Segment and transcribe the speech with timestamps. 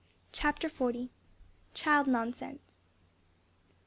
[0.31, 1.09] CHAPTER XL.
[1.75, 2.79] CHILD NONSENSE.